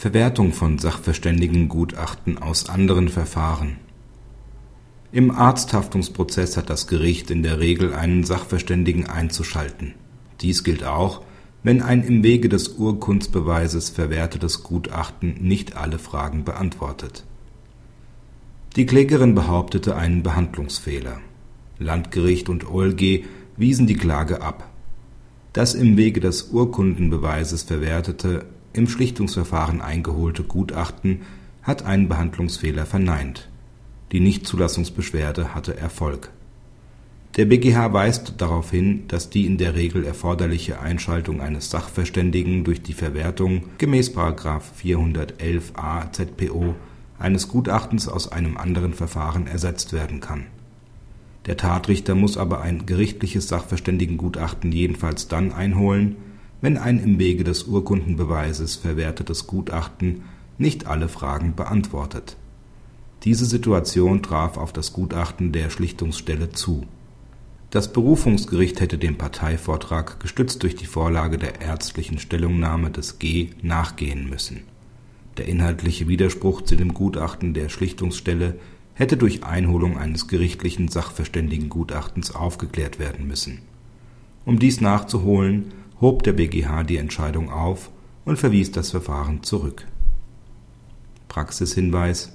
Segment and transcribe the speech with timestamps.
[0.00, 3.76] Verwertung von Sachverständigengutachten aus anderen Verfahren
[5.12, 9.92] Im Arzthaftungsprozess hat das Gericht in der Regel einen Sachverständigen einzuschalten.
[10.40, 11.20] Dies gilt auch,
[11.62, 17.24] wenn ein im Wege des Urkundsbeweises verwertetes Gutachten nicht alle Fragen beantwortet.
[18.76, 21.20] Die Klägerin behauptete einen Behandlungsfehler.
[21.78, 23.24] Landgericht und OLG
[23.58, 24.66] wiesen die Klage ab.
[25.52, 31.22] Das im Wege des Urkundenbeweises verwertete, im Schlichtungsverfahren eingeholte Gutachten
[31.62, 33.48] hat einen Behandlungsfehler verneint.
[34.12, 36.30] Die Nichtzulassungsbeschwerde hatte Erfolg.
[37.36, 42.82] Der BGH weist darauf hin, dass die in der Regel erforderliche Einschaltung eines Sachverständigen durch
[42.82, 44.16] die Verwertung gemäß§
[44.82, 46.74] 411a ZPO
[47.20, 50.46] eines Gutachtens aus einem anderen Verfahren ersetzt werden kann.
[51.46, 56.16] Der Tatrichter muss aber ein gerichtliches Sachverständigengutachten jedenfalls dann einholen,
[56.60, 60.22] wenn ein im Wege des Urkundenbeweises verwertetes Gutachten
[60.58, 62.36] nicht alle Fragen beantwortet.
[63.24, 66.86] Diese Situation traf auf das Gutachten der Schlichtungsstelle zu.
[67.70, 74.28] Das Berufungsgericht hätte dem Parteivortrag gestützt durch die Vorlage der ärztlichen Stellungnahme des G nachgehen
[74.28, 74.62] müssen.
[75.36, 78.58] Der inhaltliche Widerspruch zu dem Gutachten der Schlichtungsstelle
[78.94, 83.60] hätte durch Einholung eines gerichtlichen Sachverständigengutachtens aufgeklärt werden müssen.
[84.44, 87.90] Um dies nachzuholen, hob der BGH die Entscheidung auf
[88.24, 89.86] und verwies das Verfahren zurück.
[91.28, 92.32] Praxishinweis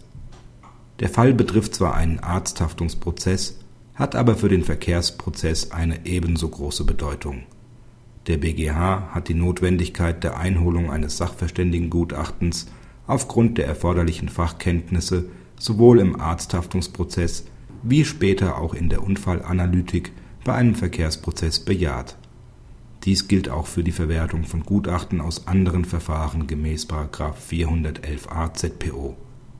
[0.99, 3.59] Der Fall betrifft zwar einen Arzthaftungsprozess,
[3.95, 7.43] hat aber für den Verkehrsprozess eine ebenso große Bedeutung.
[8.27, 12.67] Der BGH hat die Notwendigkeit der Einholung eines Sachverständigengutachtens
[13.07, 15.25] aufgrund der erforderlichen Fachkenntnisse
[15.57, 17.45] sowohl im Arzthaftungsprozess
[17.83, 20.11] wie später auch in der Unfallanalytik
[20.43, 22.17] bei einem Verkehrsprozess bejaht.
[23.05, 26.89] Dies gilt auch für die Verwertung von Gutachten aus anderen Verfahren gemäß§
[27.49, 29.15] 411a ZPO